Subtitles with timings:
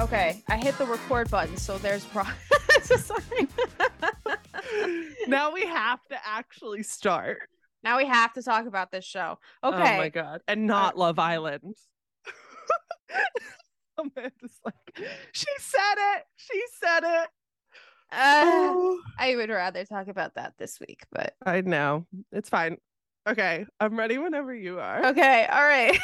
[0.00, 2.24] Okay, I hit the record button, so there's pro-
[2.82, 3.46] Sorry.
[5.28, 7.38] now we have to actually start.
[7.84, 9.38] now we have to talk about this show.
[9.62, 9.76] Okay.
[9.76, 10.40] Oh my god.
[10.48, 11.76] And not Love Island.
[13.98, 16.24] Amanda's like, she said it.
[16.36, 17.28] She said it.
[18.10, 22.06] Uh, Oh, I would rather talk about that this week, but I know.
[22.32, 22.78] It's fine.
[23.28, 23.66] Okay.
[23.78, 25.04] I'm ready whenever you are.
[25.08, 25.98] okay, all right.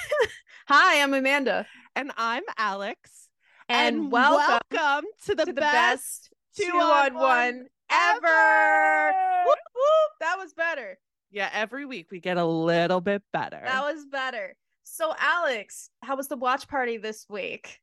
[0.69, 3.26] Hi, I'm Amanda, And I'm Alex.
[3.69, 9.13] And, welcome, welcome to the, to the best, best two on one ever.
[9.47, 10.13] Whoop, whoop.
[10.21, 10.99] That was better.
[11.31, 13.61] Yeah, every week we get a little bit better.
[13.65, 14.55] That was better.
[14.85, 17.81] So, Alex, how was the watch party this week?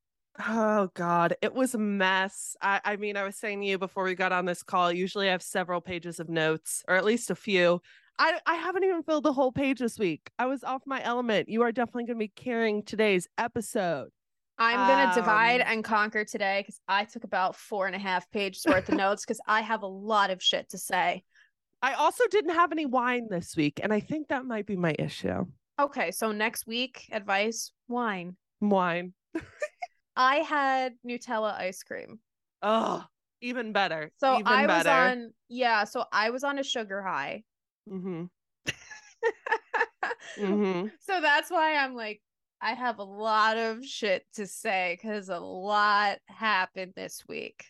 [0.47, 2.55] Oh God, it was a mess.
[2.61, 5.27] I, I mean, I was saying to you before we got on this call, usually
[5.27, 7.81] I have several pages of notes, or at least a few.
[8.17, 10.31] I, I haven't even filled the whole page this week.
[10.39, 11.49] I was off my element.
[11.49, 14.09] You are definitely going to be carrying today's episode.
[14.57, 18.29] I'm gonna divide Um, and conquer today because I took about four and a half
[18.31, 21.23] pages worth of notes because I have a lot of shit to say.
[21.81, 24.95] I also didn't have any wine this week, and I think that might be my
[24.97, 25.45] issue.
[25.79, 28.37] Okay, so next week, advice wine.
[28.61, 29.13] Wine.
[30.15, 32.19] I had Nutella ice cream.
[32.61, 33.03] Oh,
[33.41, 34.11] even better.
[34.17, 37.43] So even I was on, yeah, so I was on a sugar high.
[37.89, 38.25] Mm-hmm.
[40.37, 40.87] Mm-hmm.
[40.99, 42.21] So that's why I'm like,
[42.63, 47.65] I have a lot of shit to say because a lot happened this week.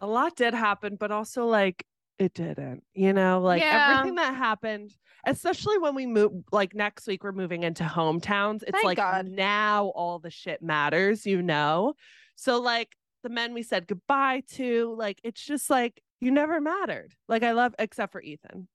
[0.00, 1.84] a lot did happen, but also like
[2.18, 3.90] it didn't, you know, like Yeah.
[3.92, 4.90] everything that happened,
[5.24, 8.62] especially when we move like next week, we're moving into hometowns.
[8.62, 9.26] It's Thank like God.
[9.28, 11.94] now all the shit matters, you know?
[12.34, 17.14] So like the men we said goodbye to, like it's just like you never mattered.
[17.28, 18.66] Like I love except for Ethan.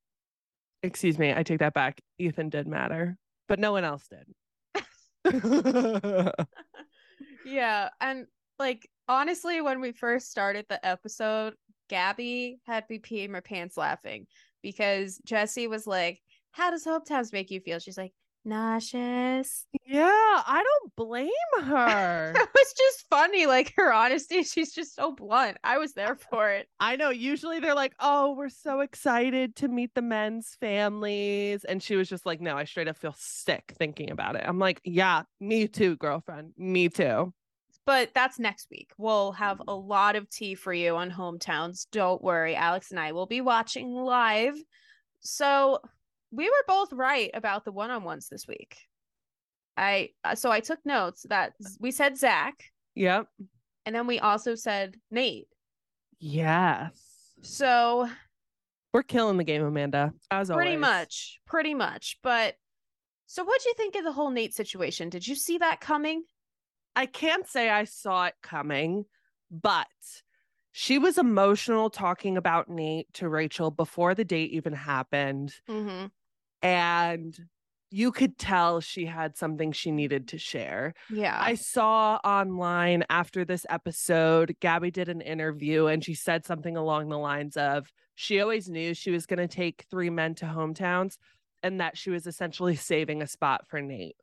[0.83, 1.99] Excuse me, I take that back.
[2.17, 3.17] Ethan did matter,
[3.49, 4.23] but no one else did.
[7.45, 11.55] Yeah, and like honestly, when we first started the episode,
[11.89, 14.27] Gabby had me peeing my pants laughing
[14.61, 16.19] because Jesse was like,
[16.51, 18.13] "How does hometowns make you feel?" She's like,
[18.49, 20.09] "Nauseous." yeah,
[20.45, 21.29] I don't blame
[21.63, 22.31] her.
[22.35, 24.43] it was just funny, like her honesty.
[24.43, 25.57] She's just so blunt.
[25.63, 26.67] I was there for it.
[26.79, 27.09] I know.
[27.09, 31.63] Usually they're like, oh, we're so excited to meet the men's families.
[31.63, 34.43] And she was just like, no, I straight up feel sick thinking about it.
[34.45, 36.53] I'm like, yeah, me too, girlfriend.
[36.57, 37.33] Me too.
[37.85, 38.91] But that's next week.
[38.99, 39.87] We'll have a mm-hmm.
[39.87, 41.87] lot of tea for you on hometowns.
[41.91, 44.55] Don't worry, Alex and I will be watching live.
[45.21, 45.79] So
[46.31, 48.77] we were both right about the one-on-ones this week.
[49.77, 52.63] I uh, so I took notes that we said Zach,
[52.95, 53.27] Yep.
[53.85, 55.47] and then we also said Nate.
[56.19, 56.91] Yes.
[57.41, 58.09] So
[58.93, 60.11] We're killing the game, Amanda.
[60.31, 60.63] As always.
[60.65, 60.81] pretty always.
[60.81, 62.17] much, pretty much.
[62.21, 62.55] But
[63.27, 65.09] so what do you think of the whole Nate situation?
[65.09, 66.23] Did you see that coming?
[66.95, 69.05] I can't say I saw it coming,
[69.49, 69.87] but
[70.73, 75.53] she was emotional talking about Nate to Rachel before the date even happened.
[75.69, 76.07] Mm-hmm.
[76.61, 77.37] And
[77.91, 80.93] you could tell she had something she needed to share.
[81.09, 81.37] Yeah.
[81.39, 87.09] I saw online after this episode, Gabby did an interview and she said something along
[87.09, 91.17] the lines of she always knew she was going to take three men to hometowns
[91.63, 94.17] and that she was essentially saving a spot for Nate.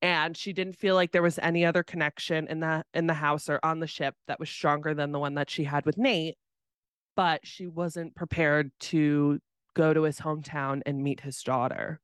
[0.00, 3.48] And she didn't feel like there was any other connection in the in the house
[3.48, 6.36] or on the ship that was stronger than the one that she had with Nate,
[7.16, 9.40] but she wasn't prepared to
[9.78, 12.00] go to his hometown and meet his daughter.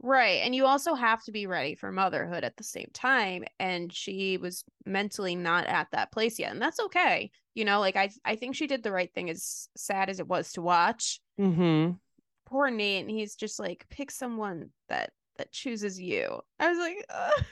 [0.00, 0.42] Right.
[0.44, 3.44] And you also have to be ready for motherhood at the same time.
[3.58, 6.52] And she was mentally not at that place yet.
[6.52, 7.32] And that's okay.
[7.54, 10.28] You know, like I I think she did the right thing as sad as it
[10.28, 11.20] was to watch.
[11.40, 11.98] Mhm.
[12.46, 16.40] Poor Nate, and he's just like, pick someone that that chooses you.
[16.60, 17.44] I was like, "Ugh,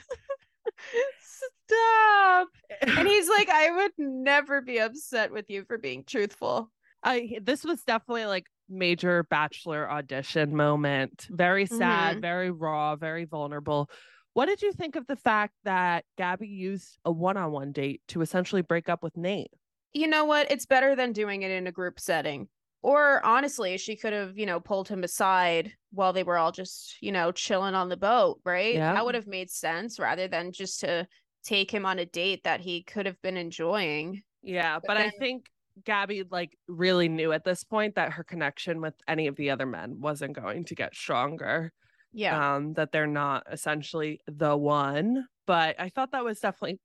[1.66, 2.48] stop.
[2.80, 6.70] And he's like, I would never be upset with you for being truthful.
[7.02, 11.26] I this was definitely like major bachelor audition moment.
[11.30, 12.20] Very sad, mm-hmm.
[12.20, 13.90] very raw, very vulnerable.
[14.34, 18.62] What did you think of the fact that Gabby used a one-on-one date to essentially
[18.62, 19.50] break up with Nate?
[19.96, 20.50] you know what?
[20.50, 22.48] It's better than doing it in a group setting.
[22.82, 26.96] Or honestly, she could have, you know, pulled him aside while they were all just,
[27.00, 28.74] you know, chilling on the boat, right?
[28.74, 28.92] Yeah.
[28.92, 31.08] That would have made sense rather than just to
[31.44, 34.22] take him on a date that he could have been enjoying.
[34.42, 35.46] Yeah, But but I think
[35.84, 39.66] Gabby like really knew at this point that her connection with any of the other
[39.66, 41.72] men wasn't going to get stronger.
[42.12, 42.56] Yeah.
[42.56, 45.26] Um, that they're not essentially the one.
[45.46, 46.80] But I thought that was definitely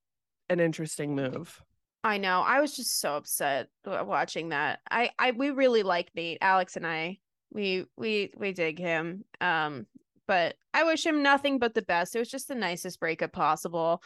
[0.49, 1.61] an interesting move.
[2.03, 2.41] I know.
[2.41, 4.79] I was just so upset watching that.
[4.89, 7.19] I I we really like Nate, Alex and I.
[7.51, 9.23] We we we dig him.
[9.39, 9.85] Um
[10.27, 12.15] but I wish him nothing but the best.
[12.15, 14.01] It was just the nicest breakup possible.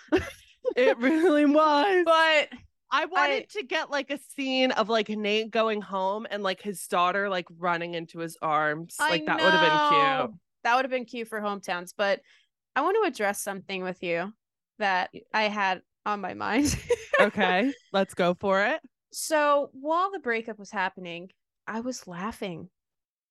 [0.75, 2.03] It really was.
[2.05, 2.49] But
[2.95, 6.87] I wanted to get like a scene of like Nate going home and like his
[6.87, 8.95] daughter like running into his arms.
[8.99, 10.39] I Like that would have been cute.
[10.63, 12.21] That would have been cute for hometowns, but
[12.73, 14.33] I want to address something with you
[14.79, 16.77] that I had on my mind.
[17.19, 18.79] Okay, let's go for it.
[19.11, 21.31] So while the breakup was happening,
[21.67, 22.69] I was laughing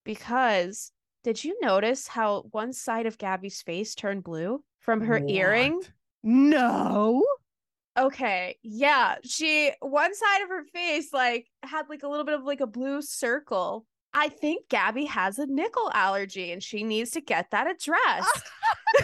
[0.05, 5.81] because did you notice how one side of Gabby's face turned blue from her earring?
[6.22, 7.25] No.
[7.96, 12.43] Okay, yeah, she one side of her face like had like a little bit of
[12.44, 13.87] like a blue circle.
[14.12, 18.43] I think Gabby has a nickel allergy and she needs to get that addressed.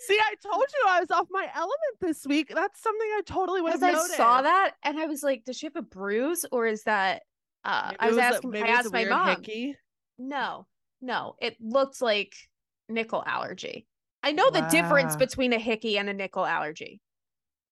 [0.00, 2.50] See, I told you I was off my element this week.
[2.52, 4.16] That's something I totally would have I noticed.
[4.16, 7.22] saw that and I was like, does she have a bruise or is that
[7.64, 9.28] uh I it was asking maybe I was asked my mom.
[9.36, 9.76] hickey.
[10.18, 10.66] No,
[11.00, 12.34] no, it looked like
[12.88, 13.86] nickel allergy.
[14.22, 17.00] I know the difference between a hickey and a nickel allergy.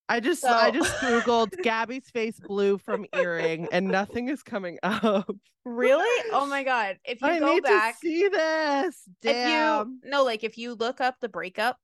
[0.09, 5.31] I just I just googled Gabby's face blue from earring and nothing is coming up.
[5.65, 6.25] Really?
[6.33, 6.99] Oh my god.
[7.05, 9.03] If you I go need back, to see this.
[9.23, 10.01] if Damn.
[10.03, 11.77] you no, like if you look up the breakup,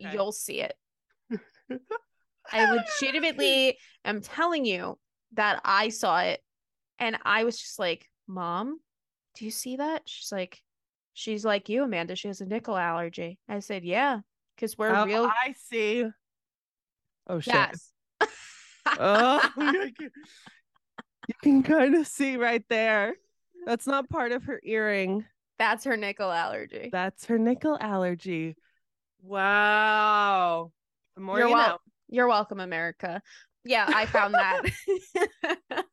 [0.00, 0.12] Okay.
[0.12, 0.74] you'll see it.
[2.52, 2.64] I
[3.00, 4.98] legitimately am telling you
[5.34, 6.40] that I saw it
[6.98, 8.80] and I was just like, Mom,
[9.36, 10.02] do you see that?
[10.06, 10.60] She's like,
[11.18, 12.14] She's like you, Amanda.
[12.14, 13.40] She has a nickel allergy.
[13.48, 14.20] I said, Yeah,
[14.54, 15.24] because we're Oh, real.
[15.24, 16.04] I see.
[17.26, 17.54] Oh shit.
[17.54, 17.92] yes.
[18.86, 19.50] Oh,
[19.98, 23.16] you can kind of see right there.
[23.66, 25.24] That's not part of her earring.
[25.58, 26.88] That's her nickel allergy.
[26.92, 28.54] That's her nickel allergy.
[29.20, 30.70] Wow.
[31.16, 31.78] The more You're you wel- know.
[32.08, 33.20] You're welcome, America.
[33.64, 34.62] Yeah, I found that.
[35.76, 35.82] Uh,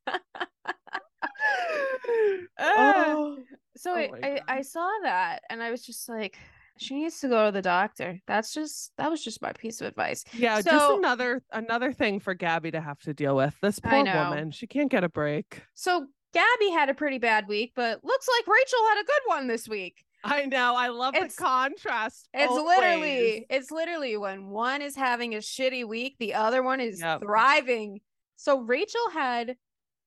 [2.60, 3.38] oh,
[3.76, 6.38] so Oh I, I, I saw that and I was just like,
[6.78, 8.20] she needs to go to the doctor.
[8.28, 10.24] That's just that was just my piece of advice.
[10.34, 13.56] yeah, just So- another another thing for Gabby to have to deal with.
[13.62, 15.62] This poor woman, she can't get a break.
[15.74, 19.48] So Gabby had a pretty bad week, but looks like Rachel had a good one
[19.48, 20.04] this week.
[20.28, 20.76] I know.
[20.76, 22.28] I love It's- the contrast.
[22.34, 26.82] It's both literally, it's literally when one is having a shitty week, the other one
[26.82, 27.22] is Yep.
[27.22, 28.02] thriving.
[28.36, 29.56] So Rachel had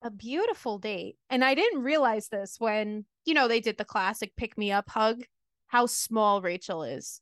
[0.02, 1.16] a beautiful date.
[1.30, 4.88] And I didn't realize this when, you know, they did the classic pick me up
[4.88, 5.22] hug,
[5.66, 7.20] how small Rachel is.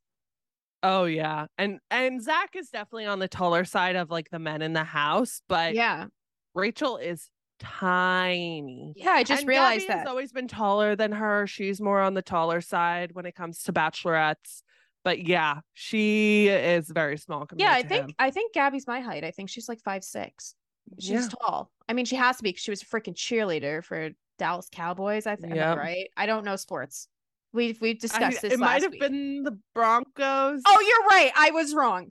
[0.83, 4.63] Oh yeah, and and Zach is definitely on the taller side of like the men
[4.63, 6.07] in the house, but yeah.
[6.55, 8.93] Rachel is tiny.
[8.97, 9.11] Yeah.
[9.11, 9.99] I just And realized Gabby that.
[10.01, 11.47] has always been taller than her.
[11.47, 14.63] She's more on the taller side when it comes to bachelorettes.
[15.05, 17.75] But yeah, she is very small compared yeah.
[17.75, 18.15] I to think, him.
[18.19, 19.25] I think Gabby's my height.
[19.25, 20.55] I think she's like five, six.
[20.99, 21.29] She's Yeah.
[21.41, 21.71] tall.
[21.89, 25.27] I mean, she has to be because she was a freaking cheerleader for Dallas Cowboys.
[25.27, 25.79] I think, Yep.
[25.79, 26.09] right?
[26.17, 27.09] I don't know sports.
[27.53, 29.01] We've, we've I- discussed this it might have week.
[29.01, 30.63] been the Broncos.
[30.67, 31.31] Oh, you're right.
[31.37, 32.11] I was wrong.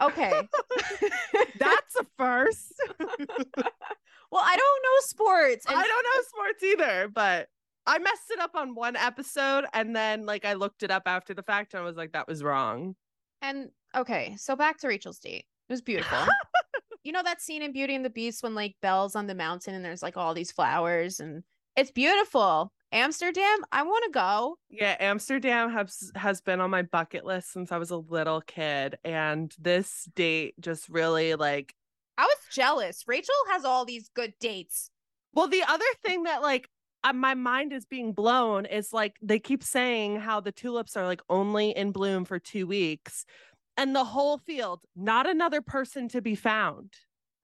[0.00, 0.30] Okay.
[1.58, 2.72] that's a first.
[2.98, 5.66] well, I don't know sports.
[5.68, 7.48] I don't know sports either, but
[7.86, 11.34] I messed it up on one episode and then like I looked it up after
[11.34, 12.94] the fact and I was like, that was wrong.
[13.42, 15.46] and okay, so back to Rachel's date.
[15.68, 16.18] It was beautiful.
[17.02, 19.74] you know that scene in Beauty and the Beast when like Belle's on the mountain
[19.74, 21.42] and there's like all these flowers and
[21.78, 22.72] it's beautiful.
[22.90, 24.58] Amsterdam, I want to go.
[24.70, 28.96] Yeah, Amsterdam has has been on my bucket list since I was a little kid,
[29.04, 31.74] and this date just really like.
[32.16, 33.04] I was jealous.
[33.06, 34.90] Rachel has all these good dates.
[35.34, 36.68] Well, the other thing that like
[37.14, 41.20] my mind is being blown is like they keep saying how the tulips are like
[41.28, 43.24] only in bloom for two weeks,
[43.76, 46.94] and the whole field, not another person to be found.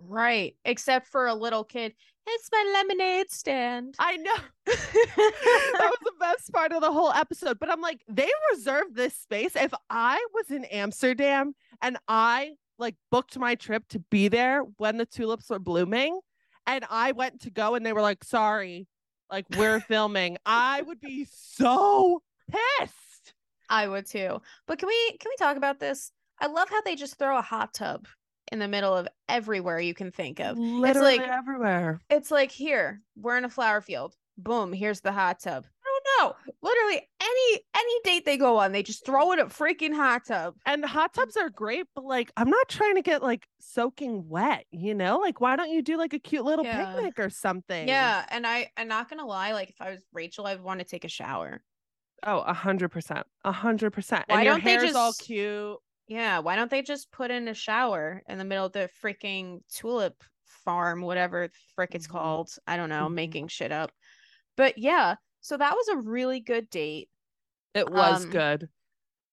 [0.00, 0.54] Right.
[0.64, 1.94] Except for a little kid.
[2.26, 3.96] It's my lemonade stand.
[3.98, 4.34] I know
[4.66, 7.58] that was the best part of the whole episode.
[7.58, 9.56] But I'm like, they reserved this space.
[9.56, 14.96] If I was in Amsterdam and I like booked my trip to be there when
[14.96, 16.18] the tulips were blooming,
[16.66, 18.86] and I went to go and they were like, sorry,
[19.30, 23.34] like we're filming, I would be so pissed.
[23.68, 24.40] I would too.
[24.66, 26.10] But can we can we talk about this?
[26.40, 28.06] I love how they just throw a hot tub
[28.52, 30.58] in the middle of everywhere you can think of.
[30.58, 32.00] Literally like- everywhere.
[32.10, 34.14] It's like here, we're in a flower field.
[34.36, 35.64] Boom, here's the hot tub.
[35.86, 36.52] I don't know.
[36.60, 40.54] Literally any any date they go on, they just throw in a freaking hot tub.
[40.66, 44.64] And hot tubs are great, but like I'm not trying to get like soaking wet,
[44.72, 45.18] you know?
[45.18, 46.94] Like why don't you do like a cute little Yeah.
[46.94, 47.86] picnic or something?
[47.86, 50.84] Yeah, and I I'm not gonna lie, like if I was Rachel, I'd want to
[50.84, 51.62] take a shower.
[52.26, 53.26] Oh, a hundred percent.
[53.44, 54.24] A hundred percent.
[54.26, 55.76] Why And your don't they hair's all cute.
[56.06, 59.60] Yeah, why don't they just put in a shower in the middle of the freaking
[59.72, 62.10] tulip farm, whatever the frick it's Mhm.
[62.10, 62.50] called?
[62.66, 63.14] I don't know, Mhm.
[63.14, 63.90] making shit up.
[64.56, 67.08] But yeah, so that was a really good date.
[67.74, 68.68] It was Um, good.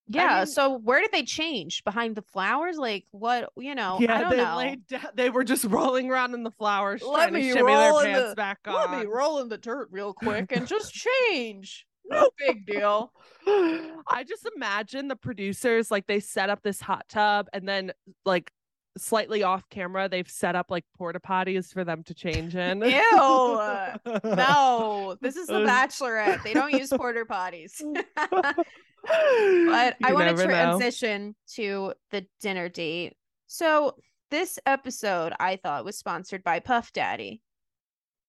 [0.08, 0.38] Yeah.
[0.40, 1.84] mean- so where did they change?
[1.84, 2.78] Behind the flowers?
[2.78, 3.51] Like what?
[3.56, 4.58] You know, I yeah, don't they know.
[4.58, 5.63] laid down, they were just
[5.96, 8.92] rolling around in the flowers, Let me shimmy their roll in pants the- back Let
[8.92, 9.08] me on.
[9.10, 10.92] roll in the dirt real quick and just
[11.32, 11.86] change.
[12.05, 13.12] No big deal.
[13.48, 17.91] I just imagine the producers like they set up this hot tub and then
[18.25, 18.51] like
[18.98, 22.81] slightly off camera they've set up like porta potties for them to change in.
[22.81, 23.01] Ew.
[23.15, 26.43] No, this is the Bachelorette.
[26.43, 27.81] They don't use porta potties.
[28.31, 28.55] but
[29.03, 33.15] but I want to transition to the dinner date.
[33.48, 33.96] So
[34.29, 37.41] this episode I thought was sponsored by Puff Daddy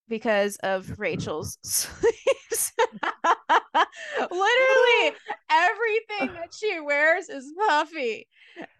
[0.08, 1.58] because of Rachel's.
[4.20, 5.16] Literally
[5.50, 8.26] everything that she wears is puffy.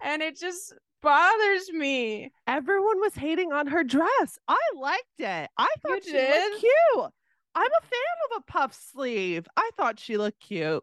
[0.02, 2.30] And it just bothers me.
[2.46, 4.38] Everyone was hating on her dress.
[4.48, 5.50] I liked it.
[5.58, 6.50] I You thought she did?
[6.52, 7.10] looked cute.
[7.54, 9.46] I'm a fan of a puff sleeve.
[9.56, 10.82] I thought she looked cute.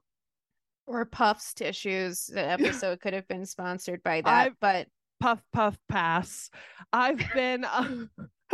[0.88, 2.25] Or Puff's tissues.
[2.25, 4.88] The episode could have been sponsored by that, I've- but
[5.22, 6.50] puff puff pass
[6.93, 8.10] i've been um,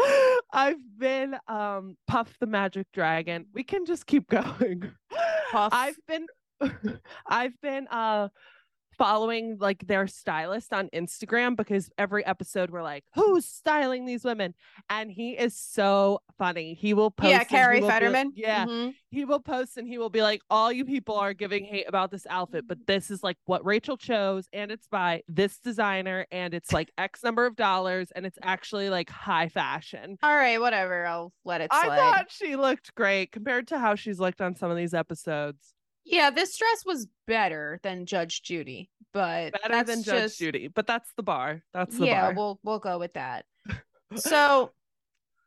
[0.51, 4.81] i've been um puff the magic dragon we can just keep going
[5.71, 6.27] I've been
[7.27, 8.29] i've been uh
[8.97, 14.53] following like their stylist on instagram because every episode we're like who's styling these women
[14.89, 18.31] and he is so funny he will post yeah, Cary Fetman.
[18.35, 18.95] yeah Mhm.
[19.09, 22.11] he will post and he will be like, all you people are giving hate about
[22.11, 26.53] this outfit, but this is like what Rachel chose, and it's by this designer, and
[26.53, 30.17] it's like X number of dollars, and it's actually like high fashion.
[30.23, 31.05] All right, whatever.
[31.05, 31.89] I'll let it slide.
[31.91, 35.73] I thought she looked great compared to how she's looked on some of these episodes.
[36.05, 40.67] Yeah, this dress was better than Judge Judy, but Better that's than Judge just, Judy,
[40.67, 41.63] but that's the bar.
[41.73, 42.33] That's the yeah, bar.
[42.35, 43.45] we'll we'll go with that.
[44.17, 44.71] So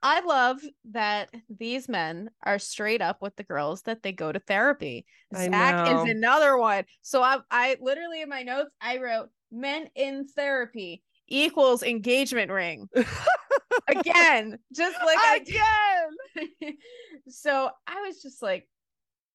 [0.03, 0.59] I love
[0.91, 5.07] that these men are straight up with the girls that they go to therapy.
[5.35, 6.03] I Zach know.
[6.03, 6.85] is another one.
[7.03, 12.89] So I I literally in my notes I wrote men in therapy equals engagement ring.
[13.89, 16.77] Again, just like I Again.
[17.29, 18.69] so I was just like.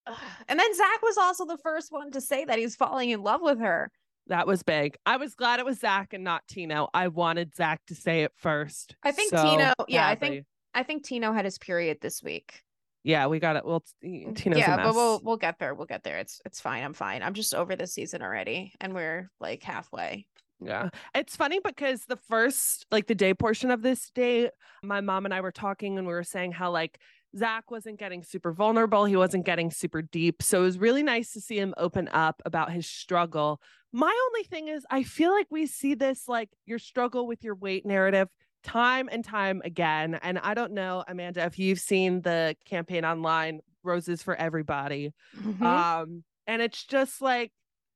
[0.48, 3.41] and then Zach was also the first one to say that he's falling in love
[3.41, 3.91] with her.
[4.27, 4.95] That was big.
[5.05, 6.88] I was glad it was Zach and not Tino.
[6.93, 8.95] I wanted Zach to say it first.
[9.03, 12.62] I think so Tino- yeah, I think- I think Tino had his period this week.
[13.03, 13.65] Yeah, we got it.
[13.65, 14.86] Well, t- mm, Tino's yeah, a mess.
[14.88, 15.75] but we'll we'll get there.
[15.75, 16.17] We'll get there.
[16.17, 16.83] It's it's fine.
[16.83, 17.22] I'm fine.
[17.22, 20.25] I'm just over this season already, and we're like halfway.
[20.62, 20.89] Yeah.
[21.13, 24.50] It's funny because the first, like the day portion of this day,
[24.81, 26.98] my mom and I were talking and we were saying how like
[27.38, 29.06] Zach wasn't getting super vulnerable.
[29.06, 30.44] He wasn't getting super deep.
[30.44, 33.60] So it was really nice to see him open up about his struggle.
[33.92, 37.56] My only thing is, I feel like we see this like your struggle with your
[37.56, 38.28] weight narrative
[38.63, 40.16] time and time again.
[40.22, 45.12] And I don't know, Amanda, if you've seen the campaign online, Roses for Everybody.
[45.38, 45.62] Mhm.
[45.62, 47.52] Um, and it's just like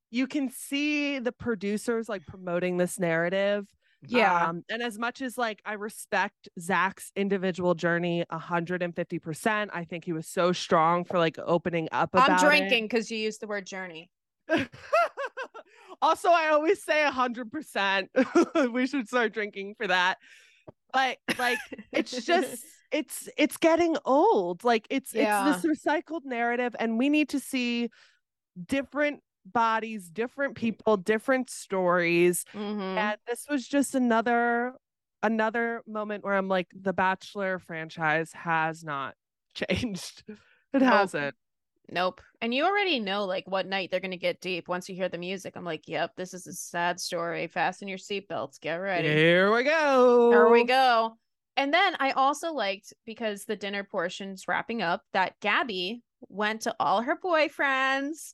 [0.10, 3.68] you can see the producers like promoting this narrative.
[4.06, 10.06] Yeah, Um, and as much as like I respect Zach's individual journey 150%, I think
[10.06, 13.48] he was so strong for like opening up about I'm drinking because you used the
[13.48, 14.10] word journey.
[16.02, 18.72] also, I always say 100%.
[18.72, 20.18] we should start drinking for that.
[20.94, 21.58] But like
[21.92, 24.64] it's just it's it's getting old.
[24.64, 25.50] Like it's Yeah.
[25.50, 27.90] it's this recycled narrative and we need to see
[28.66, 29.22] different
[29.54, 32.46] bodies, different people, different stories.
[32.54, 32.98] Mhm.
[32.98, 34.74] And this was just another
[35.24, 39.16] another moment where I'm like the Bachelor franchise has not
[39.54, 40.24] changed.
[40.74, 41.36] It hasn't.
[41.90, 42.22] Nope.
[42.42, 45.18] And you already know like what night they're gonna get deep once you hear the
[45.18, 45.56] music.
[45.56, 47.48] I'm like, yep, this is a sad story.
[47.48, 48.60] Fasten your seatbelts.
[48.60, 49.08] Get ready.
[49.08, 50.30] Here we go.
[50.30, 51.18] There we go.
[51.56, 56.76] And then I also liked because the dinner portion's wrapping up that Gabby went to
[56.80, 58.34] all her boyfriends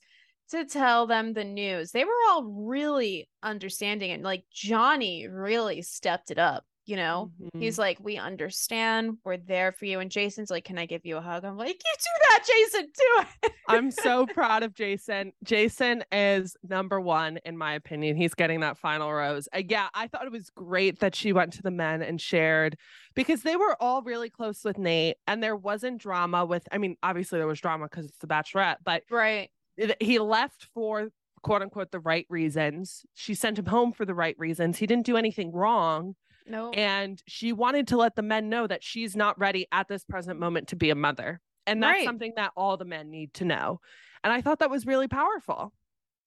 [0.54, 1.92] to tell them the news.
[1.92, 7.32] They were all really understanding and like Johnny really stepped it up, you know?
[7.42, 7.60] Mhm.
[7.60, 10.00] He's like, We understand, we're there for you.
[10.00, 11.44] And Jason's like, Can I give you a hug?
[11.44, 13.54] I'm like, You do that, Jason, do it.
[13.68, 15.32] I'm so proud of Jason.
[15.44, 18.16] Jason is number one in my opinion.
[18.16, 19.48] He's getting that final rose.
[19.56, 22.78] Uh, yeah, I thought it was great that she went to the men and shared
[23.16, 26.68] because they were all really close with Nate, and there wasn't drama with.
[26.72, 29.50] I mean, obviously there was drama because it's the Bachelorette, but Right.
[30.00, 31.10] He left for
[31.42, 33.06] quote unquote the right reasons.
[33.14, 34.78] She sent him home for the right reasons.
[34.78, 36.16] He didn't do anything wrong.
[36.46, 36.72] No.
[36.72, 40.40] And she wanted to let the men know that she's not ready at this present
[40.40, 41.40] moment to be a mother.
[41.66, 42.06] And that's Right.
[42.06, 43.80] something that all the men need to know.
[44.24, 45.74] And I thought that was really powerful.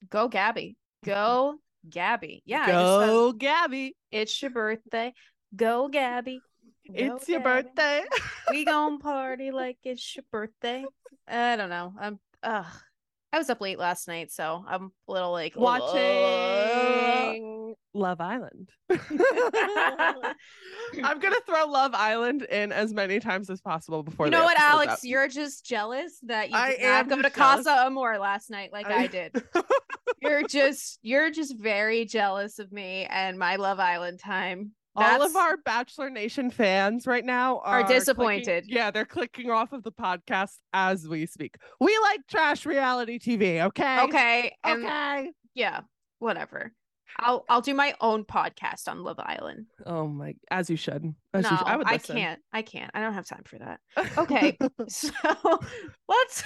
[0.08, 0.76] Go Gabby.
[1.04, 1.56] Go
[1.88, 2.42] Gabby.
[2.46, 2.62] Yeah.
[2.62, 3.96] I just said, Go, Gabby.
[4.10, 5.12] it's your birthday.
[5.54, 6.40] Go Gabby.
[6.88, 8.04] Go, It's your birthday.
[8.50, 10.84] we gonna party like it's your birthday.
[11.28, 11.92] I don't know.
[11.98, 12.66] I'm ugh.
[13.36, 15.94] I was up late last night, so I'm a little like Watching
[17.92, 18.70] Love Island.
[18.88, 19.02] I'm
[21.18, 24.24] gonna throw Love Island in as many times as possible before.
[24.24, 24.92] You know what, Alex?
[24.94, 24.98] up.
[25.02, 27.34] You're just jealous that you I did not am go to jealous.
[27.66, 29.44] Casa Amor last night like I, I- did.
[30.22, 34.70] You're just you're just very jealous of me and my Love Island time.
[34.96, 38.64] All of our Bachelor Nation fans right now are, clicking- disappointed.
[38.68, 41.56] yeah, they're clicking off of the podcast as we speak.
[41.80, 44.00] We like trash reality TV, okay?
[44.02, 45.32] okay, Okay.
[45.54, 45.80] yeah,
[46.18, 46.72] whatever.
[47.18, 49.66] I'll I'll do my own podcast on Love Island.
[49.86, 51.14] Oh my, as you should.
[51.32, 51.66] As no, you should.
[51.66, 52.16] I would listen.
[52.16, 52.40] can't.
[52.52, 52.90] I can't.
[52.92, 53.80] I don't have time for that.
[54.18, 54.58] Okay.
[54.88, 55.08] so
[56.08, 56.42] let's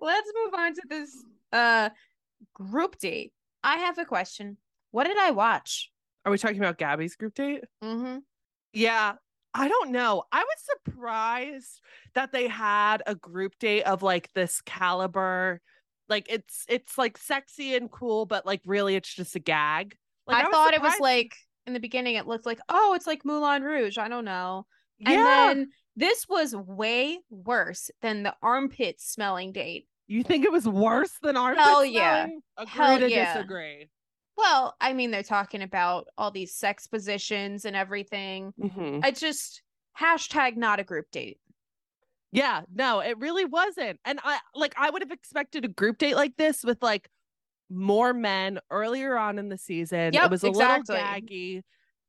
[0.00, 1.90] let's move on to this uh
[2.54, 3.32] group date.
[3.64, 4.56] I have a question.
[4.92, 5.90] What did I watch?
[6.24, 7.64] Are we talking about Gabby's group date?
[7.82, 8.18] Mm-hmm.
[8.72, 9.14] Yeah.
[9.52, 10.24] I don't know.
[10.30, 11.80] I was surprised
[12.14, 15.60] that they had a group date of like this caliber.
[16.08, 19.96] Like it's it's like sexy and cool, but like really it's just a gag.
[20.26, 21.34] Like I, thought it was like
[21.66, 23.98] in the beginning it looked like, oh, it's like Moulin Rouge.
[23.98, 24.66] I don't know.
[25.04, 25.24] And yeah.
[25.24, 29.86] then this was way worse than the armpit smelling date.
[30.06, 32.26] You think it was worse than our Hell yeah.
[32.56, 33.34] Agree Hell to yeah.
[33.34, 33.88] disagree.
[34.40, 38.54] Well, I mean, they're talking about all these sex positions and everything.
[38.58, 39.04] Mhm.
[39.04, 39.62] I just
[39.98, 41.38] hashtag not a group date.
[42.32, 44.00] Yeah, no, it really wasn't.
[44.04, 47.10] And I like I would have expected a group date like this with like
[47.68, 50.14] more men earlier on in the season.
[50.14, 50.96] Yep, it was a exactly.
[50.96, 51.62] little gaggy.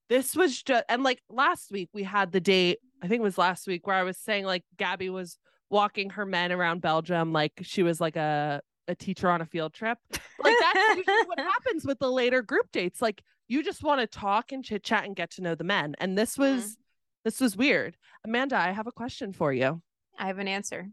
[0.07, 3.38] This was just and like last week we had the date, I think it was
[3.38, 5.38] last week where I was saying like Gabby was
[5.69, 8.61] walking her men around Belgium like she was like a
[8.91, 9.98] a teacher on a field trip.
[10.43, 13.01] Like that's usually what happens with the later group dates.
[13.01, 15.95] Like you just want to talk and chit chat and get to know the men.
[16.00, 16.39] And this Mhm.
[16.55, 16.77] was
[17.25, 17.98] this was weird.
[18.25, 19.81] Amanda, I have a question for you.
[20.17, 20.89] I have an answer.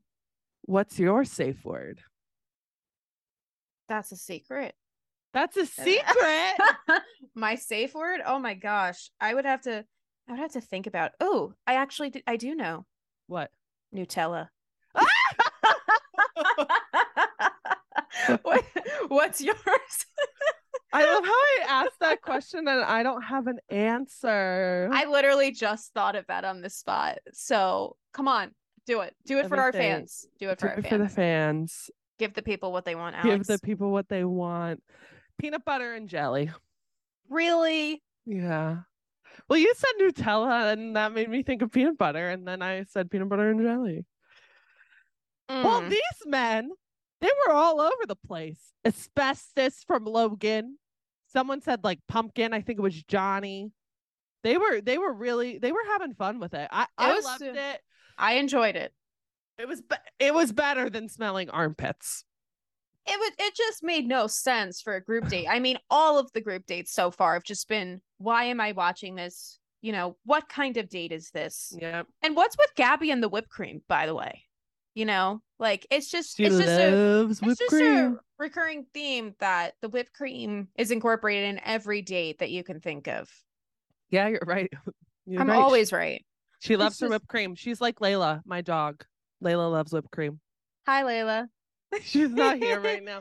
[0.63, 2.01] What's your safe word?
[3.89, 4.75] That's a secret.
[5.33, 6.55] That's a secret.
[7.35, 8.21] my safe word?
[8.25, 9.11] Oh my gosh.
[9.21, 9.85] I would have to
[10.29, 11.13] I would have to think about.
[11.21, 12.85] Oh, I actually I do know.
[13.27, 13.51] what?
[13.95, 14.49] Nutella.
[18.43, 18.65] what,
[19.09, 19.59] what's yours?
[20.93, 24.89] I love how I asked that question and I don't have an answer.
[24.93, 27.19] I literally just thought of that on the spot.
[27.33, 28.53] So come on,
[28.87, 29.15] do it.
[29.27, 30.25] Do it for our fans.
[30.39, 31.15] Do it Do for our it for the fans.
[31.15, 31.91] fans.
[32.19, 34.83] Give the people what they want, Give the people what they want.
[35.39, 36.51] Peanut butter and jelly.
[37.29, 38.03] really?
[38.27, 38.79] Yeah.
[39.49, 42.85] Well, you said Nutella, and that made me think of peanut butter, and then I
[42.89, 44.05] said peanut butter and jelly.
[45.49, 45.91] Well, Mm.
[45.91, 46.71] these men,
[47.21, 48.73] they were all over the place.
[48.85, 50.79] Asbestos from Logan.
[51.33, 52.53] Someone said like pumpkin.
[52.55, 53.73] I think it was Johnny.
[54.45, 56.69] They were they were really they were having fun with it.
[56.71, 57.81] I, I was, loved it.
[58.17, 58.93] I enjoyed it.
[59.59, 62.25] It was be- it was better than smelling armpits.
[63.07, 65.49] It was it just made no sense for a group date.
[65.49, 68.73] I mean, all of the group dates so far have just been why am I
[68.73, 69.59] watching this?
[69.81, 71.77] You know, what kind of date is this?
[71.81, 72.03] Yeah.
[72.23, 74.45] And what's with Gabby and the whipped cream, by the way?
[74.95, 79.75] You know, like it's just She it's just a it's just a recurring theme that
[79.83, 83.29] the whipped cream is incorporated in every date that you can think of.
[84.11, 84.73] Yeah, you're right.
[85.27, 85.59] You're I'm right.
[85.59, 86.25] Always right.
[86.61, 87.55] She loves her just- whipped cream.
[87.55, 89.05] She's like Layla, my dog.
[89.45, 90.41] Layla loves whipped cream.
[90.87, 91.49] Hi, Layla.
[92.03, 93.21] She's not here right now.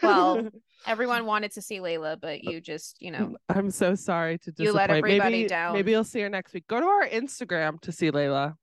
[0.00, 0.48] Well,
[0.86, 4.66] Everyone wanted to see Layla, but you just, you know, I'm so sorry to disappoint.
[4.66, 5.74] You let everybody maybe, down.
[5.74, 6.66] Maybe you'll see her next week.
[6.68, 8.54] Go to our Instagram to see Layla.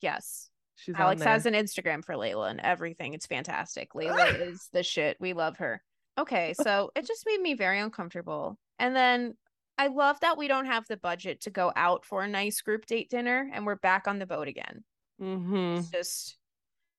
[0.00, 0.48] yes.
[0.82, 3.14] She's Alex has an Instagram for Layla and everything.
[3.14, 3.92] It's fantastic.
[3.92, 5.16] Layla is the shit.
[5.20, 5.82] We love her.
[6.18, 8.58] Okay, so it just made me very uncomfortable.
[8.78, 9.34] And then
[9.78, 12.86] I love that we don't have the budget to go out for a nice group
[12.86, 14.84] date dinner and we're back on the boat again.
[15.20, 15.78] Mm-hmm.
[15.78, 16.36] It's just,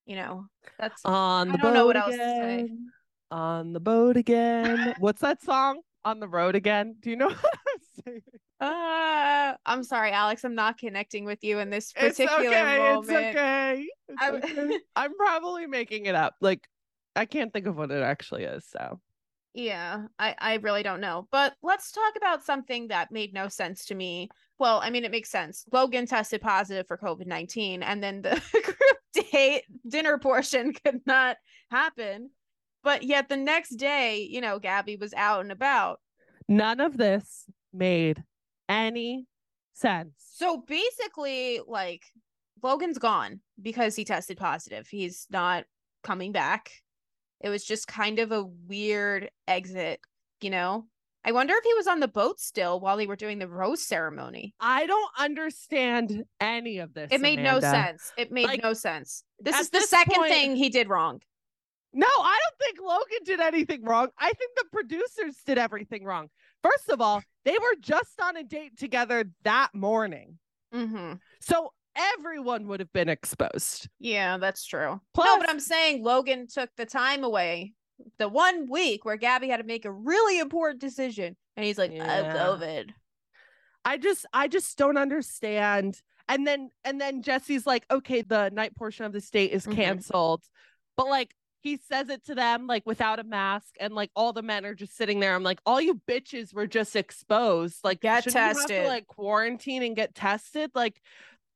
[0.05, 0.45] you know,
[0.79, 2.59] that's On the I don't boat know what else to say.
[2.61, 2.87] again.
[3.31, 4.95] On the boat again.
[4.99, 5.81] What's that song?
[6.05, 6.95] On the road again.
[6.99, 8.21] Do you know what I'm saying?
[8.63, 10.43] Uh I'm sorry, Alex.
[10.43, 12.77] I'm not connecting with you in this It's particular okay.
[12.77, 13.09] moment.
[13.09, 13.87] It's okay.
[14.09, 14.79] It's I'm- okay.
[14.95, 16.35] I'm probably making it up.
[16.41, 16.67] Like
[17.15, 18.65] I can't think of what it actually is.
[18.69, 18.99] So
[19.53, 21.27] Yeah, I, I really don't know.
[21.31, 24.29] But let's talk about something that made no sense to me.
[24.59, 25.65] Well, I mean, it makes sense.
[25.71, 31.37] Logan tested positive for COVID 19, and then the group date dinner portion could not
[31.69, 32.29] happen.
[32.83, 35.99] But yet the next day, you know, Gabby was out and about.
[36.49, 38.23] none of this made
[38.69, 39.25] any
[39.73, 40.13] sense.
[40.17, 42.03] So basically, like,
[42.61, 44.87] Logan's gone because he tested positive.
[44.87, 45.65] He's not
[46.03, 46.71] coming back.
[47.41, 49.99] It was just kind of a weird exit,
[50.41, 50.85] you know?
[51.25, 53.81] I wonder if he was on the boat still while they were doing the rose
[53.81, 54.53] ceremony.
[54.59, 57.09] I don't understand any of this.
[57.11, 58.11] It made no sense.
[58.17, 59.23] It made Like, no sense.
[59.39, 61.21] This is the this second point- thing he did wrong.
[61.93, 64.07] No, I don't think Logan did anything wrong.
[64.17, 66.29] I think the producers did everything wrong.
[66.63, 70.39] First of all, they were just on a date together that morning.
[70.73, 71.13] Mm-hmm.
[71.41, 73.89] So everyone would have been exposed.
[73.99, 74.99] Yeah, that's true.
[75.13, 77.73] Plus, no, but I'm saying Logan took the time away,
[78.17, 81.91] the one week where Gabby had to make a really important decision, and he's like,
[81.91, 82.45] "I have Yeah.
[82.45, 82.89] COVID."
[83.85, 86.01] I just I just don't understand.
[86.29, 89.75] And then and then Jesse's like, okay, the night portion of the state is Mhm.
[89.75, 90.43] canceled.
[90.95, 94.41] But like he says it to them like without a mask, and like all the
[94.41, 95.33] men are just sitting there.
[95.33, 97.77] I'm like, all you bitches were just exposed.
[97.83, 98.83] Like Get shouldn't you have tested.
[98.83, 100.71] to like quarantine and get tested.
[100.75, 101.01] Like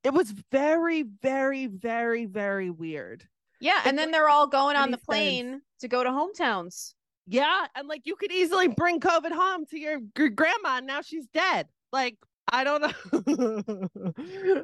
[0.03, 3.25] it was very, very, very, very weird.
[3.59, 6.93] Yeah, It and then they're all going on the plane to go to hometowns.
[7.27, 11.01] Yeah, and like you could easily bring COVID home to your gr- grandma, and now
[11.01, 11.67] she's dead.
[11.91, 12.17] Like
[12.49, 14.63] I don't know.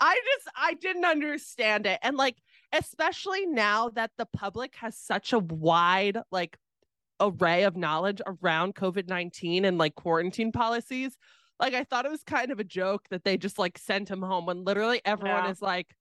[0.00, 2.36] I just I didn't understand it, and like
[2.72, 6.56] especially now that the public has such a wide like
[7.20, 11.16] array of knowledge around COVID nineteen and like quarantine policies.
[11.58, 14.20] Like I thought it was kind of a joke that they just like sent him
[14.20, 15.50] home when literally everyone Yeah.
[15.50, 15.94] is like,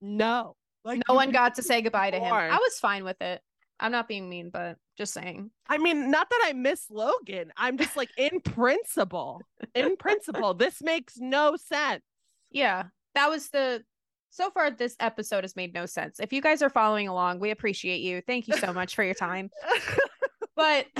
[0.00, 2.32] no, like No one got to say goodbye to him.
[2.32, 3.42] I was fine with it.
[3.78, 5.50] I'm not being mean, but just saying.
[5.68, 7.52] I mean, not that I miss Logan.
[7.56, 9.40] I'm just like in principle.
[9.74, 12.02] In principle, this makes no sense.
[12.50, 13.82] Yeah, that was the.
[14.32, 16.18] So far, this episode has made no sense.
[16.18, 18.22] If you guys are following along, we appreciate you.
[18.26, 19.50] Thank you so much for your time.
[20.54, 20.86] But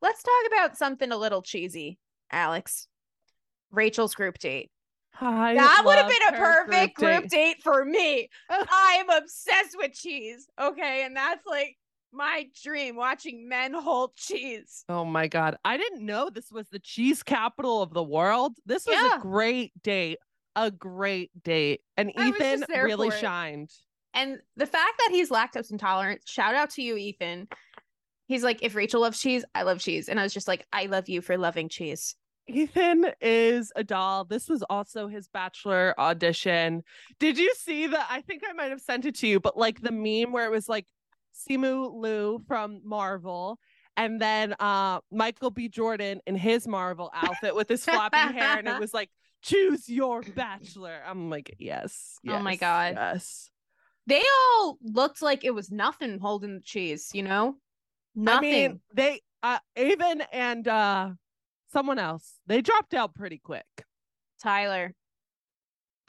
[0.00, 1.98] let's talk about something a little cheesy,
[2.30, 2.86] Alex.
[3.72, 4.70] Rachel's group date.
[5.20, 7.30] I that would have been a perfect group date.
[7.30, 8.28] date for me.
[8.48, 10.46] I'm obsessed with cheese.
[10.58, 11.02] Okay.
[11.04, 11.76] And that's like
[12.12, 14.84] my dream watching men hold cheese.
[14.88, 15.56] Oh my god.
[15.64, 18.52] I didn't know this was the cheese capital of the world.
[18.64, 19.18] This was Yeah.
[19.18, 20.18] a great date.
[20.60, 21.82] A great date.
[21.96, 23.70] And I Ethan really shined.
[24.12, 27.46] And the fact that he's lactose intolerant, shout out to you, Ethan.
[28.26, 30.08] He's like, if Rachel loves cheese, I love cheese.
[30.08, 32.16] And I was just like, I love you for loving cheese.
[32.48, 34.24] Ethan is a doll.
[34.24, 36.82] This was also his bachelor audition.
[37.20, 38.00] Did you see the?
[38.10, 40.50] I think I might have sent it to you, but like the meme where it
[40.50, 40.86] was like
[41.48, 43.58] Simu Liu from Marvel,
[43.96, 45.68] and then uh Michael B.
[45.68, 49.10] Jordan in his Marvel outfit with his floppy hair, and it was like,
[49.42, 52.36] "Choose your bachelor." I'm like, yes, yes.
[52.38, 52.94] Oh my God.
[52.96, 53.50] yes.
[54.06, 57.56] They all looked like it was nothing holding the cheese, you know?
[58.14, 58.48] Nothing.
[58.48, 61.10] I mean, they uh Aven and uh
[61.70, 63.66] someone else they dropped out pretty quick.
[64.42, 64.94] Tyler.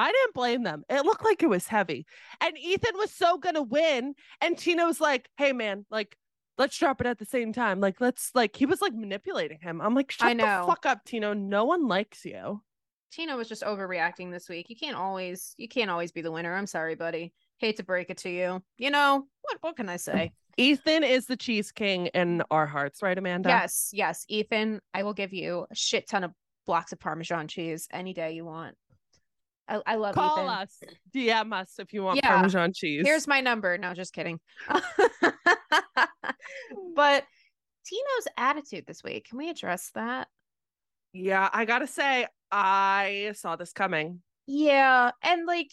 [0.01, 0.85] I didn't blame them.
[0.89, 2.05] It looked like it was heavy.
[2.39, 4.15] And Ethan was so gonna win.
[4.39, 6.15] And Tino was like, hey man, like,
[6.57, 7.81] let's drop it at the same time.
[7.81, 9.81] Like, let's like he was like manipulating him.
[9.81, 11.33] I'm like, shut the fuck up, Tino.
[11.33, 12.61] No one likes you.
[13.11, 14.69] Tino was just overreacting this week.
[14.69, 16.53] You can't always you can't always be the winner.
[16.55, 17.33] I'm sorry, buddy.
[17.57, 18.61] Hate to break it to you.
[18.77, 20.31] You know, what what can I say?
[20.57, 23.47] Ethan is the cheese king in our hearts, right, Amanda?
[23.47, 26.31] Yes, yes, Ethan, I will give you a shit ton of
[26.65, 28.75] blocks of Parmesan cheese any day you want.
[29.69, 30.49] I, I love Call Ethan.
[30.49, 30.81] us.
[31.15, 32.27] DM us if you want Yeah.
[32.27, 33.03] Parmesan cheese.
[33.05, 33.77] Here's my number.
[33.77, 34.39] No, just kidding.
[36.95, 37.23] but
[37.85, 39.27] Tino's attitude this week.
[39.29, 40.27] Can we address that?
[41.13, 44.21] yeah, I gotta say, I saw this coming.
[44.47, 45.71] Yeah, and like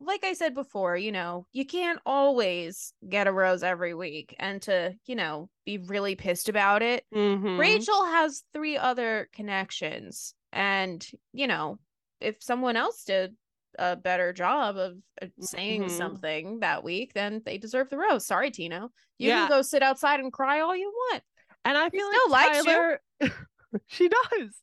[0.00, 4.62] like I said before, you know, you can't always get a rose every week and
[4.62, 7.04] to, you know, be really pissed about it.
[7.12, 7.58] Mhm.
[7.58, 11.80] Rachel has three other connections and, you know,
[12.20, 13.34] if someone else did
[13.76, 15.90] a better job of uh, saying Mhm.
[15.90, 18.24] something that week, then they deserve the rose.
[18.24, 18.90] Sorry, Tino.
[19.18, 19.40] You Yeah.
[19.40, 21.24] can go sit outside and cry all you want.
[21.64, 22.52] And I feel still like.
[22.52, 23.00] Tyler,
[23.86, 24.62] she does.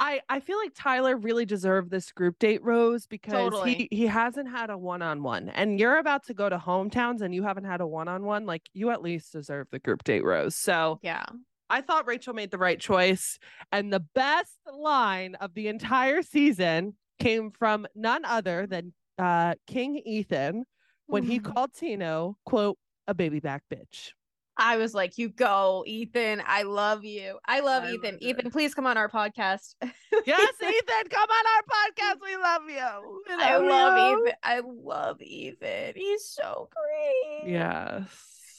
[0.00, 3.74] I I feel like Tyler really deserved this group date rose because Totally.
[3.74, 7.20] he he hasn't had a one on one, and you're about to go to hometowns
[7.20, 8.46] and you haven't had a one on one.
[8.46, 10.54] Like you at least deserve the group date rose.
[10.56, 11.24] So Yeah.
[11.70, 13.38] I thought Rachel made the right choice,
[13.72, 20.00] and the best line of the entire season came from none other than uh, King
[20.04, 20.64] Ethan
[21.08, 24.12] when he called Tino quote a baby back bitch.
[24.58, 26.42] I was like, you go, Ethan.
[26.46, 27.38] I love you.
[27.46, 28.12] I love I Ethan.
[28.14, 28.26] loved it.
[28.26, 29.74] Ethan, please come on our podcast.
[30.26, 32.16] Yes, Ethan, come on our podcast.
[32.22, 33.22] We love you.
[33.28, 34.26] We I love you.
[34.26, 34.36] Ethan.
[34.42, 35.92] I love Ethan.
[35.94, 37.52] He's so great.
[37.52, 38.08] Yes.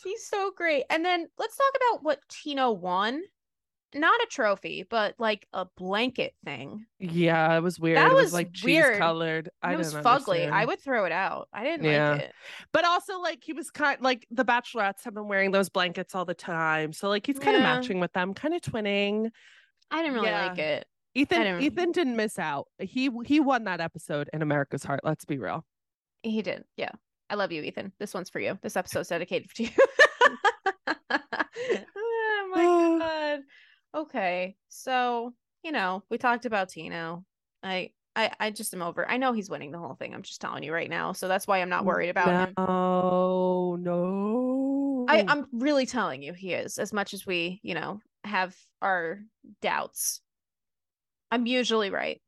[0.04, 0.86] He's so great.
[0.90, 3.22] And then let's talk about what Tino won.
[3.96, 6.86] Not a trophy, but like a blanket thing.
[7.00, 7.98] Yeah, it was weird.
[7.98, 8.98] That it was, was like cheese weird.
[9.00, 9.50] colored.
[9.64, 10.50] I it was fugly.
[10.50, 11.48] I would throw it out.
[11.52, 12.12] I didn't Yeah.
[12.12, 12.34] like it.
[12.72, 16.26] But also, like, he was kind like the bachelorettes have been wearing those blankets all
[16.26, 16.94] the time.
[16.94, 19.32] So, like, he's kind of matching with them, kind of twinning.
[19.90, 20.86] I didn't really like it.
[21.16, 22.68] Ethan didn't- Ethan didn't miss out.
[22.78, 25.00] He he won that episode in America's Heart.
[25.04, 25.66] Let's be real.
[26.22, 26.64] He did.
[26.78, 26.92] Yeah.
[27.32, 27.92] I love you, Ethan.
[28.00, 28.60] This one's for you.
[28.62, 29.70] This episode's dedicated to you.
[31.96, 33.40] oh my god.
[33.96, 34.56] Okay.
[34.68, 37.26] So, you know, we talked about Tino.
[37.64, 39.10] I I I just am over.
[39.10, 40.14] I know he's winning the whole thing.
[40.14, 41.12] I'm just telling you right now.
[41.14, 42.54] So that's why I'm not worried about him.
[42.58, 45.06] Oh no.
[45.10, 49.22] I, I'm really telling you he is, as much as we, you know, have our
[49.62, 50.22] doubts.
[51.32, 52.22] I'm usually right.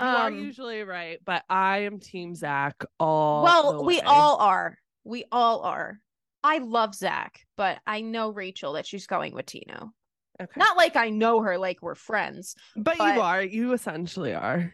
[0.00, 3.42] You are Um, usually right, but I am Team Zach all.
[3.42, 4.78] well, we all are.
[5.04, 5.98] We all are.
[6.44, 9.92] I love Zach, but I know Rachel that she's going with Tino.
[10.40, 10.52] Okay.
[10.56, 12.54] Not like I know her like we're friends.
[12.76, 13.42] but, but- you are.
[13.42, 14.72] You essentially are.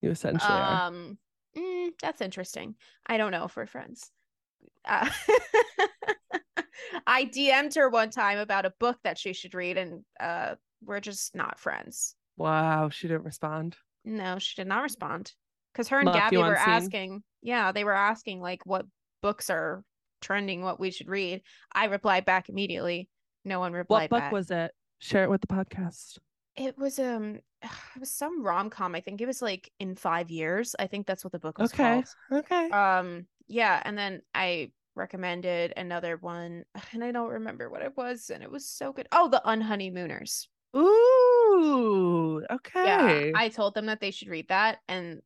[0.00, 0.86] You essentially are.
[0.88, 1.18] Um,
[1.56, 2.74] mm, that's interesting.
[3.06, 4.10] I don't know if we're friends.
[4.86, 5.08] Uh,
[7.06, 11.00] I DM'd her one time about a book that she should read, and uh, we're
[11.00, 12.14] just not friends.
[12.36, 13.76] Wow, she didn't respond.
[14.04, 15.32] No, she did not respond
[15.72, 17.22] because her and Left Gabby were asking.
[17.42, 18.86] Yeah, they were asking like what
[19.22, 19.82] books are
[20.20, 21.42] trending, what we should read.
[21.72, 23.08] I replied back immediately.
[23.44, 24.32] No one replied What book back.
[24.32, 24.72] was it?
[24.98, 26.18] Share it with the podcast.
[26.56, 28.94] It was um, it was some rom com.
[28.94, 30.74] I think it was like in five years.
[30.78, 31.82] I think that's what the book was Okay.
[31.82, 32.44] called.
[32.44, 32.70] Okay.
[32.70, 38.30] Um, yeah, and then I recommended another one, and I don't remember what it was,
[38.30, 39.08] and it was so good.
[39.12, 40.46] Oh, the Unhoneymooners.
[40.76, 42.42] Ooh.
[42.50, 42.84] Okay.
[42.84, 45.20] Yeah, I told them that they should read that, and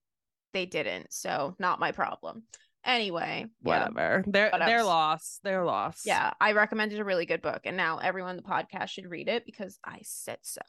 [0.52, 1.12] they didn't.
[1.12, 2.42] So not my problem.
[2.88, 4.24] Anyway, yeah, Whatever.
[4.26, 5.40] They're What they're lost.
[5.44, 6.06] They're lost.
[6.06, 9.28] yeah, I recommended a really good book, and now everyone in the podcast should read
[9.28, 10.62] it because I said so.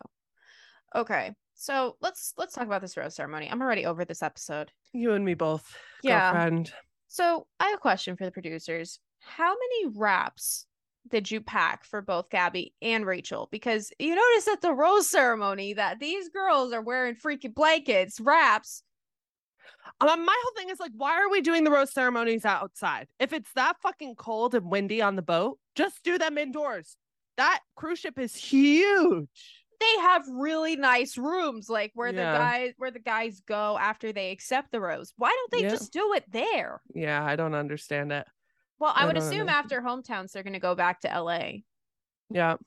[0.93, 3.49] Okay, so let's let's talk about this rose ceremony.
[3.49, 4.71] I'm already over this episode.
[4.91, 5.65] You and me both.
[6.03, 6.34] Yeah.
[6.34, 6.73] Girlfriend.
[7.08, 8.99] So I have a question for the producers.
[9.21, 10.65] How many wraps
[11.10, 13.47] did you pack for both Gabby and Rachel?
[13.51, 18.84] Because you notice at the rose ceremony that these girls are wearing freaking blankets, wraps.
[20.02, 23.08] Um, my whole thing is like, why are we doing the rose ceremonies outside?
[23.19, 26.95] If it's that fucking cold and windy on the boat, just do them indoors.
[27.38, 29.28] That cruise ship is huge.
[29.80, 32.32] They have really nice rooms, like where Yeah.
[32.34, 35.13] the guys where the guys go after they accept the rose.
[35.15, 35.69] Why don't they Yeah.
[35.69, 36.82] just do it there?
[36.93, 38.28] Yeah, I don't understand it.
[38.78, 41.63] Well, I I would assume after hometowns they're gonna go back to LA,
[42.30, 42.58] Yeah.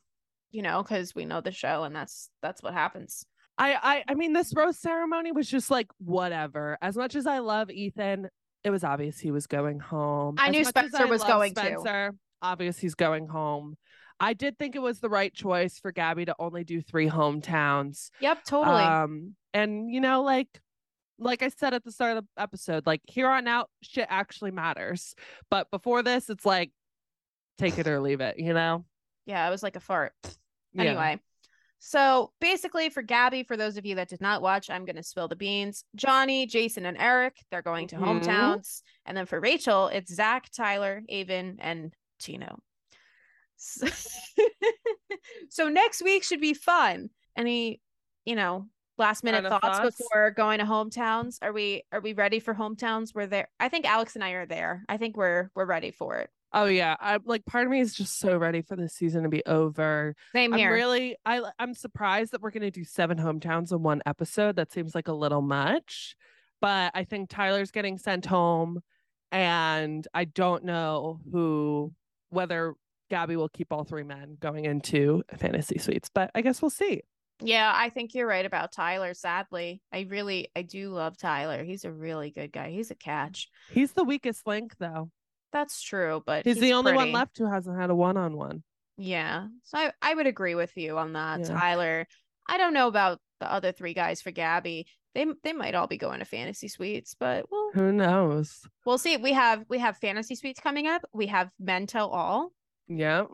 [0.50, 3.26] you know, because we know the show and that's that's what happens.
[3.58, 6.78] I, I I mean this rose ceremony was just like whatever.
[6.80, 8.28] As much as I love Ethan,
[8.64, 10.36] it was obvious he was going home.
[10.38, 11.60] I As knew Spencer I was going to.
[11.60, 13.76] Spencer, obvious he's going home.
[14.20, 18.10] I did think it was the right choice for Gabby to only do three hometowns.
[18.20, 18.82] Yep, totally.
[18.82, 20.48] Um, and you know, like
[21.18, 24.50] like I said at the start of the episode, like here on out, shit actually
[24.50, 25.14] matters.
[25.50, 26.70] But before this, it's like
[27.58, 28.84] take it or leave it, you know?
[29.26, 30.12] yeah, it was like a fart.
[30.72, 30.82] Yeah.
[30.82, 31.20] Anyway,
[31.85, 35.03] so basically, for Gabby, for those of you that did not watch, I'm going to
[35.03, 35.85] spill the beans.
[35.97, 38.23] Johnny, Jason, and Eric, they're going to Mhm.
[38.23, 38.83] hometowns.
[39.05, 42.61] And then for Rachel, it's Zach, Tyler, Aven, and Tino.
[43.57, 43.88] So,
[45.51, 47.11] so next week should be fun.
[47.37, 47.81] Any,
[48.25, 49.97] you know, last minute thoughts, thoughts?
[49.97, 51.38] before going to hometowns?
[51.42, 53.12] Are we are we ready for hometowns?
[53.12, 53.49] We're there.
[53.59, 54.85] I think Alex and I are there.
[54.88, 56.31] I think we're we're ready for it.
[56.52, 56.96] Oh yeah.
[57.00, 60.14] I like part of me is just so ready for this season to be over.
[60.32, 60.68] Same here.
[60.68, 64.56] I'm really I I'm surprised that we're gonna do seven hometowns in one episode.
[64.56, 66.16] That seems like a little much.
[66.60, 68.80] But I think Tyler's getting sent home
[69.30, 71.92] and I don't know who
[72.30, 72.74] whether
[73.10, 77.02] Gabby will keep all three men going into fantasy suites, but I guess we'll see.
[77.44, 79.14] Yeah, I think you're right about Tyler.
[79.14, 81.64] Sadly, I really, I do love Tyler.
[81.64, 82.70] He's a really good guy.
[82.70, 83.48] He's a catch.
[83.70, 85.10] He's the weakest link though.
[85.52, 88.62] That's true, but He's, the only one left who hasn't had a one on one.
[88.96, 91.46] Yeah, so I, I would agree with you on that, Yeah.
[91.46, 92.06] Tyler.
[92.48, 94.86] I don't know about the other three guys for Gabby.
[95.14, 98.60] They they might all be going to fantasy suites, but we'll Who knows?
[98.86, 99.16] we'll see.
[99.18, 101.02] We have we have fantasy suites coming up.
[101.12, 102.50] We have Men Tell All.
[102.88, 103.24] Yeah.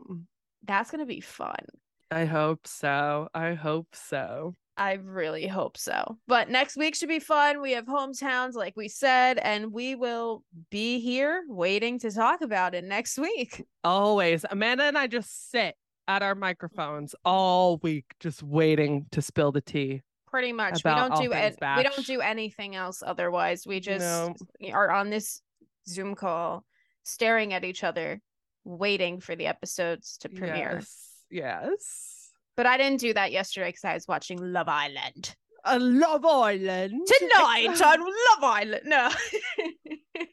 [0.63, 1.63] That's gonna be fun.
[2.11, 3.29] I hope so.
[3.33, 4.55] I hope so.
[4.79, 6.17] I really hope so.
[6.25, 7.61] But next week should be fun.
[7.61, 12.73] We have hometowns, like we said, and we will be here waiting to talk about
[12.73, 13.65] it next week.
[13.83, 14.45] Always.
[14.49, 15.75] Amanda and I just sit
[16.07, 20.01] at our microphones all week just waiting to spill the tea.
[20.27, 20.81] Pretty much.
[20.85, 21.57] We don't do it.
[21.75, 23.67] We don't do anything else otherwise.
[23.67, 24.33] We just No.
[24.71, 25.41] are on this
[25.89, 26.63] Zoom call,
[27.03, 28.21] staring at each other,
[28.63, 30.75] waiting for the episodes to premiere.
[30.79, 31.23] Yes.
[31.29, 32.18] Yes.
[32.59, 35.33] But I didn't do that yesterday because I was watching Love Island.
[35.63, 37.07] A Love Island.
[37.07, 38.81] Tonight and on Love Island.
[38.83, 39.09] No.
[39.57, 40.27] it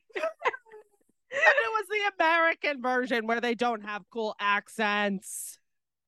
[1.30, 5.60] was the American version where they don't have cool accents.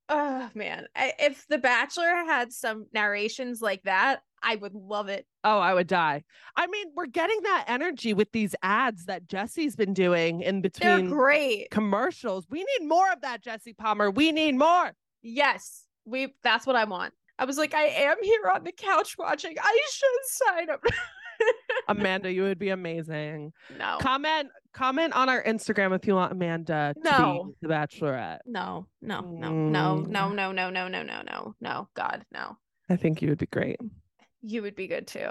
[0.09, 5.25] Oh man, I, if The Bachelor had some narrations like that, I would love it.
[5.45, 6.25] Oh, I would die.
[6.57, 10.97] I mean, we're getting that energy with these ads that Jesse's been doing in They're
[10.97, 11.71] between great.
[11.71, 12.45] commercials.
[12.51, 14.11] We need more of that, Jesse Palmer.
[14.11, 14.91] We need more.
[15.23, 16.35] Yes, we.
[16.43, 17.15] That's what I want.
[17.39, 19.55] I was like, I am here on the couch watching.
[19.61, 20.83] I should sign up.
[21.89, 23.53] Amanda, you would be amazing.
[23.79, 27.55] no, Comment comment on our Instagram if you want Amanda to No.
[27.61, 28.39] be the bachelorette.
[28.45, 30.09] no, no, no, no, Mm.
[30.09, 31.89] no, no, no, no, no, no, no, no.
[31.95, 32.57] God, no.
[32.91, 33.77] I think you would be great.
[34.43, 35.29] You would be good too.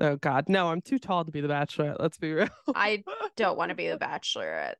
[0.00, 1.96] Oh God, no, I'm too tall to be the bachelorette.
[2.00, 2.48] Let's be real.
[2.74, 3.04] I
[3.36, 4.74] don't want to be the bachelorette.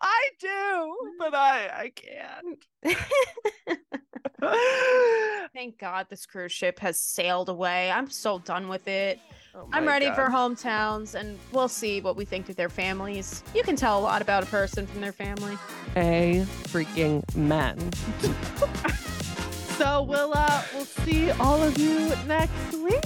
[0.00, 3.78] I do, but I I can't.
[5.52, 7.90] Thank God this cruise ship has sailed away.
[7.90, 9.20] I'm so done with it.
[9.54, 10.14] Oh I'm ready God.
[10.14, 13.42] for hometowns, and we'll see what we think of their families.
[13.54, 15.58] You can tell a lot about a person from their family.
[15.94, 17.78] a freaking men.
[19.76, 23.04] so we'll uh we'll see all of you next week.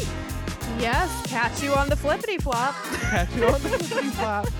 [0.79, 2.74] Yes, catch you on the flippity flop.
[3.00, 4.46] Catch you on the flip flop.